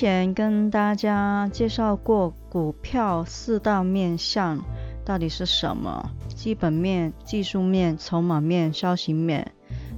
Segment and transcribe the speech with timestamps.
[0.00, 4.64] 前跟大家介绍过股票四大面向
[5.04, 6.08] 到底是什么？
[6.34, 9.52] 基本面、技术面、筹码面、消息面，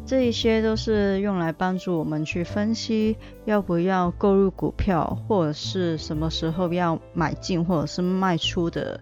[0.05, 9.01] 这一些都是用来帮助我们去分析要不要购入股票，或者是什么时候要买进或者是卖出的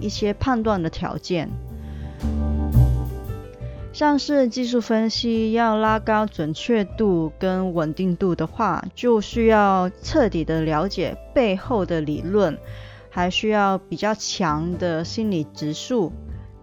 [0.00, 1.48] 一些判断的条件。
[3.94, 12.58] 像是技术分析要拉高准确度跟稳定度的话，就需要彻底的了解背后的理论，
[13.08, 16.12] 还需要比较强的心理指数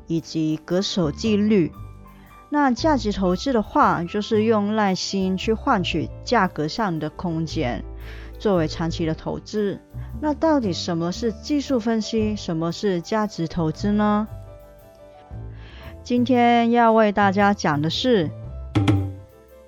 [0.08, 1.72] 以及恪守纪律。
[2.50, 7.82] 那价值投资的话，就是用耐心去换取价格上的空间，
[8.40, 9.80] 作为长期的投资。
[10.22, 14.28] 那到底什么是技术分析，什么是价值投资呢？
[16.04, 18.32] 今天要为大家讲的是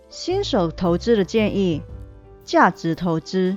[0.10, 1.84] 新手投资的建议：
[2.44, 3.56] 价值投资。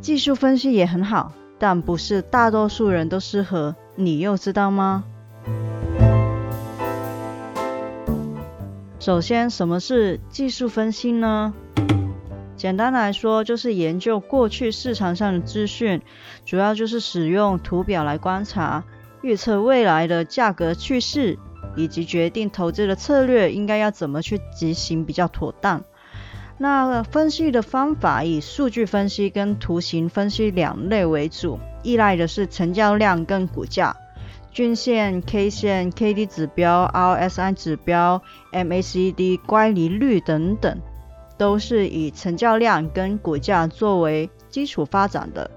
[0.00, 3.76] 技术分析也很好，但不是大多数人都适合。
[3.96, 5.04] 你又知道吗？
[8.98, 11.52] 首先，什么是技术分析呢？
[12.56, 16.00] 简单来说，就是研究过去市场上的资讯，
[16.46, 18.84] 主要就是使用图表来观察。
[19.24, 21.38] 预测未来的价格趋势，
[21.76, 25.82] 以及决定投资的策略应该要怎么去执行比较妥当。
[26.58, 33.96] 那分析的方法以数据分析跟图形分析两类为主，依赖的是成交量跟股价、
[34.52, 38.20] 均线、K 线、K D 指标、RSI 指标、
[38.52, 40.78] MACD 乖离率等等，
[41.38, 45.50] 都是以成交量跟股价作为基础发展的。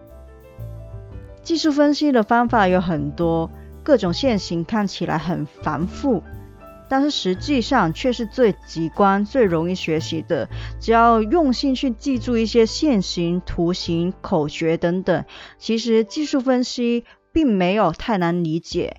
[1.48, 3.50] 技术分析的方法有很多，
[3.82, 6.22] 各种线型看起来很繁复，
[6.90, 10.50] 但是实际上却是最直观、最容易学习的。
[10.82, 15.24] 只要用心去记住一些线型、图形、口诀等等，
[15.58, 18.98] 其实技术分析并没有太难理解。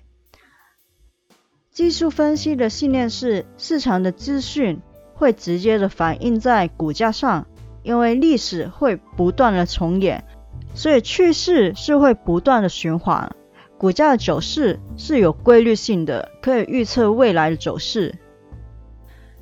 [1.69, 4.81] 技术分析的信念是，市场的资讯
[5.13, 7.45] 会直接的反映在股价上，
[7.83, 10.25] 因为历史会不断的重演。
[10.73, 13.35] 所以趋势是会不断的循环，
[13.77, 18.15] 股价的走势是有规律性的，可以预测未来的走势。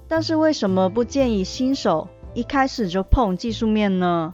[0.08, 4.34] 但是为什么不建议新手一开始就碰技术面呢？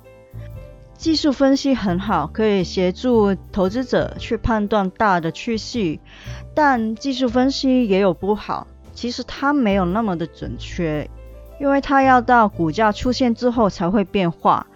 [0.96, 6.00] 技术分析很好，可以协助投资者去判断大的趋势，
[6.54, 11.10] 但技术分析也有不好，其实它没有那么的准确，
[11.60, 14.68] 因为它要到股价出现之后才会变化。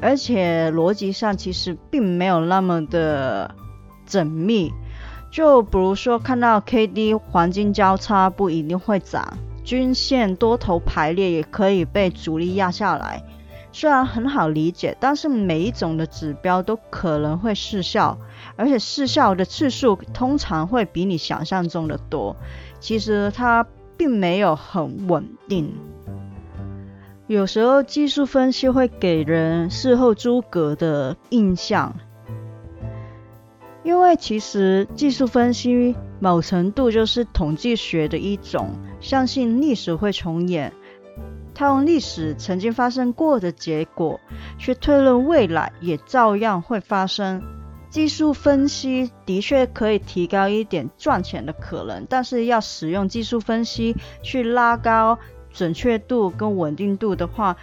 [0.00, 3.54] 而且逻辑上其实并没有那么的
[4.08, 4.72] 缜密，
[5.30, 13.22] 就比如说看到 K D 黄金交叉不一定会涨，均线多头排列也可以被主力压下来。
[13.72, 18.16] 虽然很好理解，但是每一种的指标都可能会失效，
[18.56, 22.34] 而且失效的次数通常会比你想象中的多。
[22.80, 23.66] 其实它
[23.98, 25.74] 并没有很稳定。
[27.28, 31.96] 有时候技术分析会给人事后诸葛的印象，
[33.82, 38.70] 因为其实技术分析某程度就是统计学的一种，
[39.00, 40.72] 相信历史会重演，
[41.52, 44.20] 他用历史曾经发生过的结果
[44.56, 47.42] 去推论未来也照样会发生。
[47.90, 55.18] 技术分析的确可以提高一点赚钱的可能，但是要使用技术分析去拉高。
[55.56, 57.56] 准确度跟稳定度的话，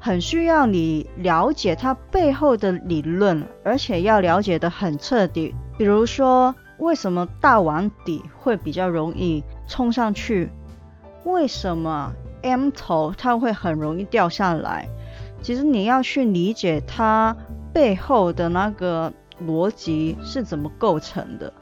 [0.00, 5.54] 很需要你了解它背后的理论，而且要了解的很彻底。
[5.76, 10.48] 比如说，为什么大碗底会比较容易冲上去？
[11.24, 12.12] 为什么
[12.42, 14.88] M 头它会很容易掉下来？
[15.42, 17.36] 其实你要去理解它
[17.72, 19.12] 背后的那个
[19.46, 21.52] 逻辑是怎么构成的，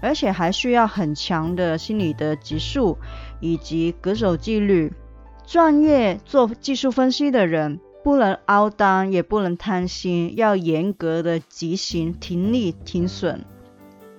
[0.00, 2.96] 而且还需要很强的心理的指数
[3.40, 4.92] 以及格守纪律。
[5.50, 13.46] 专业做技术分析的人不能凹单，也不能贪心，要严格的执行停利停损。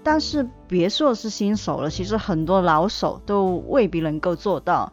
[0.01, 4.91] 但是别说是新手了，其实很多老手都未必能够做到。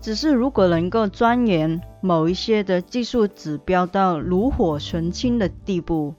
[0.00, 6.14] 只是如果能够钻研某一些的技术指标到炉火纯青的地步，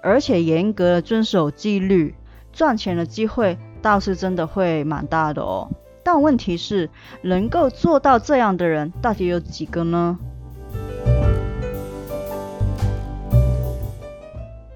[0.00, 2.14] 而且严格的遵守纪律，
[2.52, 5.68] 赚钱的机会倒是真的会蛮大的哦。
[6.12, 6.90] 但问题是，
[7.22, 10.18] 能够做到这样的人到底有几个呢？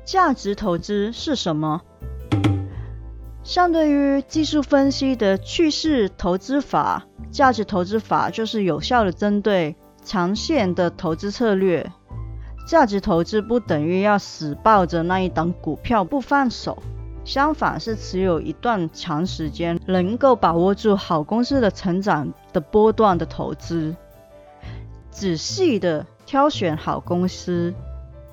[0.05, 1.83] 价值投资是什么？
[3.43, 11.91] 相对于技术分析的趋势投资法，价值投资法就是有效的针对长线的投资策略。
[12.69, 16.81] 价值投资不等于要死抱着那一档股票不放手，
[17.25, 23.97] 相反是持有一段长时间，能够把握住好公司的成长的波段的投资，
[25.11, 27.73] 仔细的挑选好公司。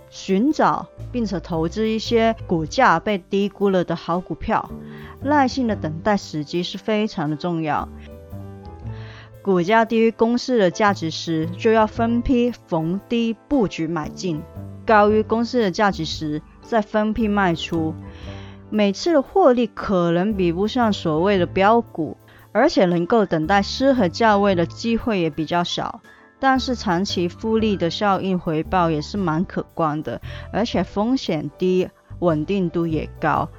[0.09, 4.69] 寻找并且投资一些股价被低估了的好股票，
[5.21, 7.87] 耐心的等待时机是非常的重要。
[9.41, 14.41] 股价低于公司的价值时，就要分批逢低布局买进；
[14.85, 17.95] 高于公司的价值时，再分批卖出。
[18.73, 22.15] 每次的获利可能比不上所谓的标股，
[22.53, 26.01] 而且能够等待适合价位的机会也比较少。
[26.39, 30.21] 但是长期复利的效应回报也是蛮可观的，
[30.53, 31.89] 而且风险低，
[32.19, 33.49] 稳定度也高。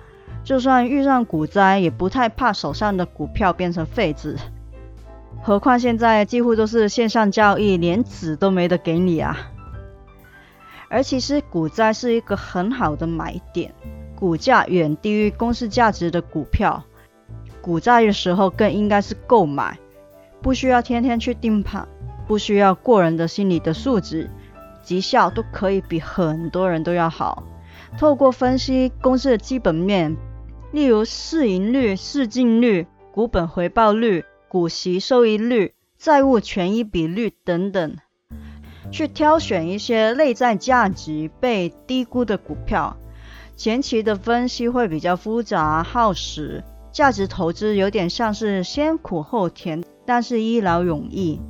[0.43, 4.37] 就算遇上股灾，也不太怕手上的股票变成废纸。
[5.43, 9.37] 何况现在几乎都是线上交易，连纸都没得给你啊。
[10.89, 13.73] 而其实股灾是一个很好的买点，
[14.23, 16.85] 股价远低于公司价值的股票，
[17.61, 19.77] 股债的时候更应该是购买，
[20.41, 21.89] 不需要天天去盯盘。
[22.29, 24.31] 不需要过人的心理的素质，
[24.81, 27.43] 绩效都可以比很多人都要好。
[27.99, 30.17] 透过分析公司的基本面，
[30.71, 37.97] 例如市盈率、市净率、股本回报率、股息收益率、债务权益比率等等，
[38.93, 42.97] 去挑选一些内在价值被低估的股票。
[43.63, 51.41] 前期的分析会比较复杂耗时，价值投资有点像是先苦后甜，但是一劳永逸。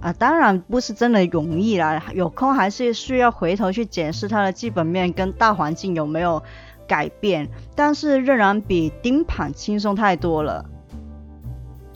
[0.00, 6.42] 啊，当然不是真的容易啦，有空还是需要回头去检视它的基本面跟大环境有没有
[6.86, 10.64] 改变，但是仍然比盯盘轻松太多了。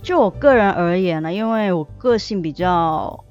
[0.03, 3.25] 就我个人而言呢，因为我个性比较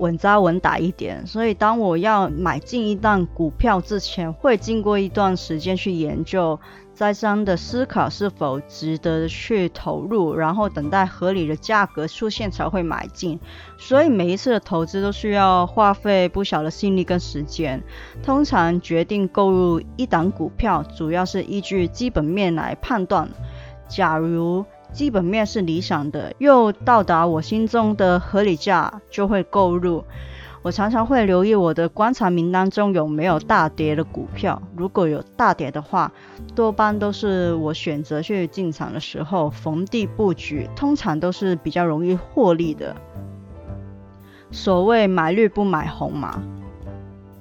[0.00, 6.58] 稳扎稳打一点，所以当我要买进一档股票之前，会经过一段时间去研究。
[6.92, 13.40] 再三的思考是否值得去投入，然后等待合理的价格出现才会买进。
[13.76, 17.82] 所以每一次的投资都需要花费不小的心力跟时间。
[18.22, 23.28] 通常决定购入一档股票，主要是依据基本面来判断。
[23.88, 24.64] 假如
[24.94, 30.04] 基本面是理想的，又到达我心中的合理价，就会购入。
[30.62, 36.12] 我常常会留意我的观察名单中有没有大跌的股票，如果有大跌的话，
[36.54, 42.94] 多半都是我选择去进场的时候逢低布局，通常都是比较容易获利的。
[44.52, 46.40] 所谓买绿不买红嘛，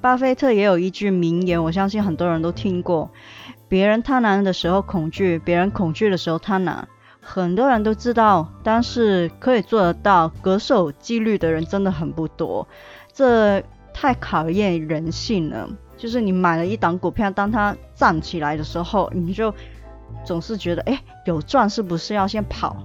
[0.01, 3.11] 巴菲特也有一句名言，我相信很多人都听过：
[3.69, 6.85] 别人贪婪的时候恐惧，别人恐惧的时候贪婪。
[7.23, 12.68] 很多人都知道，但是可以做得到恪守纪律的人真的很不多。
[13.13, 13.63] 这
[13.94, 15.69] 太考验人性了。
[15.95, 19.53] 就是你买了一档股票，当它站起来的时候，你就
[20.25, 22.75] 总是觉得，哎，有赚是不是要先跑？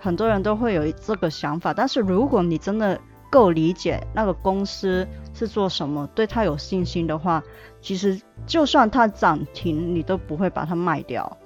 [0.00, 1.72] 很多人都会有这个想法。
[1.72, 2.98] 但是如果你真的
[3.30, 7.42] 够理解那个公司是做什么，对它有信心的话，
[7.80, 11.38] 其实就算它涨停，你都不会把它卖掉。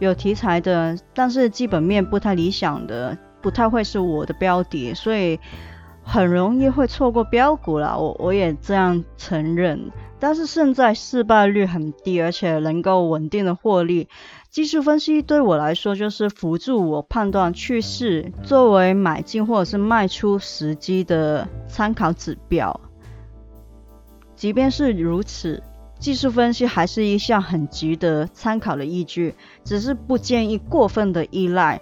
[0.00, 5.38] 有题材的，但是基本面不太理想的，不太会是我的标的，所以。
[6.02, 9.92] 很容易会错过标股啦，我我也这样承认。
[10.18, 14.08] 但是现在失败率很低，而且能够稳定的获利。
[14.50, 22.80] 技术分析对我来说就是辅助我判断趋势，作为买进或者是卖出时机的参考指标。
[24.34, 25.62] 即便是如此，
[26.00, 31.80] 技术分析还是一项很值得参考的依据，只是不建议过分的依赖，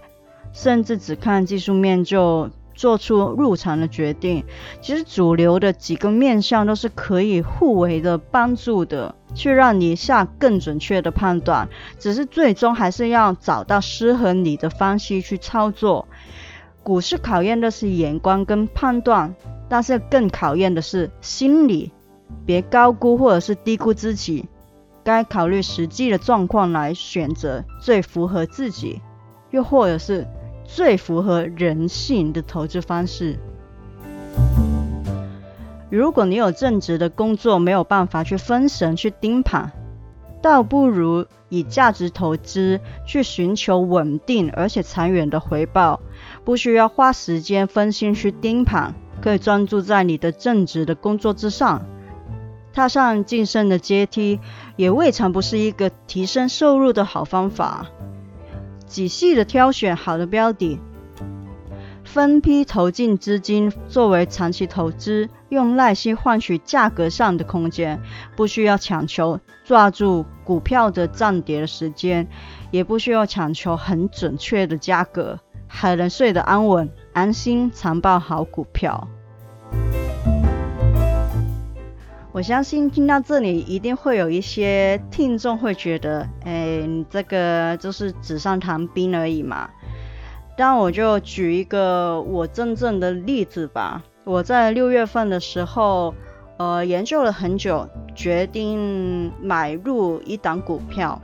[0.53, 2.51] 甚至只看技术面就。
[2.75, 4.45] 做出入场的决定，
[4.79, 11.67] 其实主流的几个面向都是可以互为的帮助的，去让你下更准确的判断。
[11.99, 16.07] 只是最终还是要找到适合你的方式去操作。
[16.81, 19.35] 股市考验的是眼光跟判断，
[19.67, 21.91] 但是更考验的是心理。
[22.45, 24.47] 别高估或者是低估自己，
[25.03, 29.01] 该考虑实际的状况来选择最符合自己，
[29.51, 30.27] 又或者是。
[30.71, 33.39] 最符合人性的投资方式。
[35.89, 39.71] 如果你有正职的工作，没有办法去分神去盯盘，
[40.43, 46.01] 倒不如以价值投资去寻求稳定而且长远的回报，
[46.45, 48.93] 不需要花时间分心去盯盘，
[49.23, 51.83] 可以专注在你的正职的工作之上。
[52.73, 54.39] 踏上晋升的阶梯，
[54.75, 57.87] 也未尝不是一个提升收入的好方法。
[58.85, 60.79] 仔细的挑选好的标的。
[62.03, 68.01] 分批投进资金作为长期投资，用耐心换取价格上的空间，
[68.35, 72.27] 不需要强求抓住股票的涨跌的时间，
[72.71, 79.07] 也不需要强求很准确的价格，还能睡得安稳、安心长报好股票。
[82.39, 89.69] 我相信听到这里，一定会有一些听众会觉得，哎，你这个就是纸上谈兵而已嘛。
[90.57, 94.01] 那我就举一个我真正的例子吧。
[94.23, 96.15] 我在六月份的时候，
[96.55, 101.21] 呃，研究了很久，决定买入一档股票。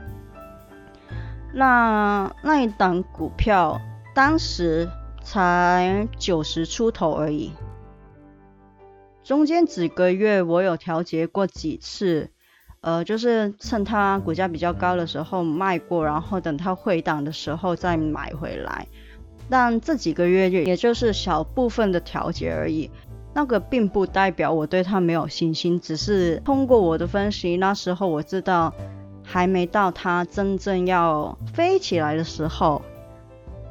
[1.54, 3.80] 那那一档股票
[4.14, 4.86] 当时
[5.22, 7.52] 才九十出头而已。
[9.26, 12.30] 中间几个月我有调节过几次，
[12.80, 18.86] 呃，就是趁它股价比较高的时候卖过，然后等它回档的时候再买回来。
[19.50, 22.88] 但这几个月也就是小部分的调节而已，
[23.34, 28.72] 那个并不代表我对它没有信心，只是通过我的分析，那时候我知道
[29.24, 32.80] 还没到它真正要飞起来的时候，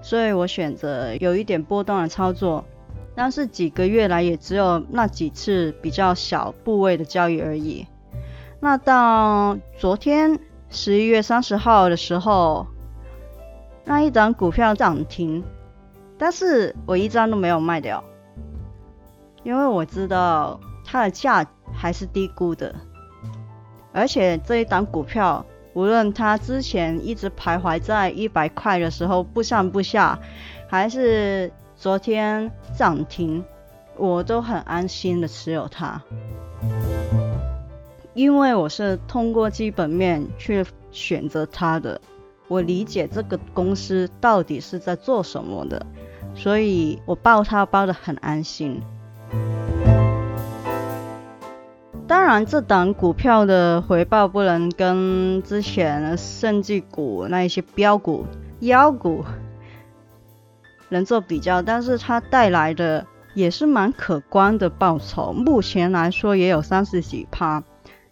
[0.01, 2.65] 所以我选择有一点波动的操作，
[3.15, 7.87] 但是几个月来也只有那几次比较小部位的交易而已。
[8.59, 12.67] 那到昨天十一月三十号的时候，
[13.85, 15.43] 那一档股票涨停。
[16.17, 18.01] 但是我一张都没有卖掉，
[19.43, 22.73] 因为我知道它的价还是低估的，
[23.91, 30.17] 而且这一档股票，无论它之前一直徘徊在一百块的时候不上不下，
[30.69, 31.51] 还是
[31.85, 33.45] 昨天涨停，
[33.95, 36.01] 我都很安心的持有它，
[38.15, 42.01] 因为我是通过基本面去选择它的，
[42.47, 45.85] 我理解这个公司到底是在做什么的。
[46.33, 48.81] 所以我抱它抱得很安心。
[52.07, 58.25] 当然，这档股票的回报不能跟之前的盛绩股那一些标股、
[58.61, 59.23] 妖股
[60.89, 65.33] 能做比较，但是它带来的也是蛮可观的报酬。
[65.33, 67.63] 目前来说也有三十几趴，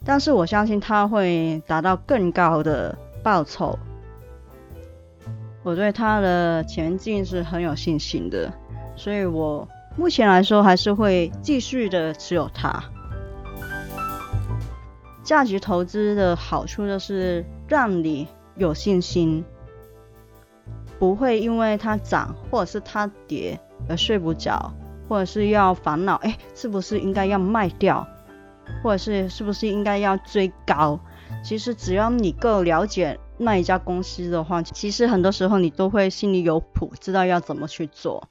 [0.04, 3.78] 但是我相信它会达到更高的报酬。
[5.62, 8.52] 我对它的前进是很有信心的，
[8.96, 9.66] 所以我
[9.96, 12.84] 目前来说还是会继续的持有它。
[15.22, 19.42] 价值投资的好处就是让你有信心，
[21.04, 24.72] 不会因为它涨或者是它跌而睡不着，
[25.06, 28.08] 或者是要烦恼，哎，是不是应该要卖掉，
[28.82, 30.98] 或者是是不是应该要追高？
[31.44, 33.20] 其实只要你够了解。
[33.36, 38.26] 那一家公司的话，其实很多时候你都会心里有谱，知道要怎么去做。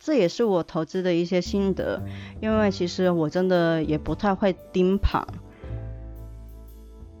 [0.00, 2.00] 这也是我投资的一些心得，
[2.40, 5.26] 因为其实我真的也不太会盯盘。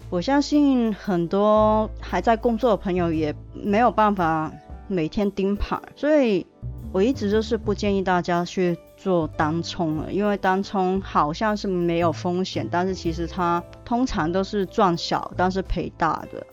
[0.08, 4.50] 我相信很多还在工作的朋友也没有办法
[4.88, 6.46] 每天盯盘，所以
[6.90, 16.46] 我一直就是不建议大家去做单冲了，因为单冲好像是没有风险，但是其实它通常都是赚小，但是赔大的。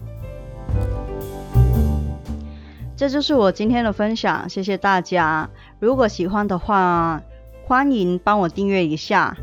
[2.97, 5.49] 这就是我今天的分享，谢谢大家。
[5.79, 7.21] 如果喜欢的话，
[7.65, 9.35] 欢迎帮我订阅一下。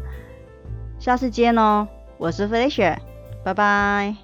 [0.98, 2.98] 下次见哦，我是飞雪，
[3.44, 4.21] 拜拜。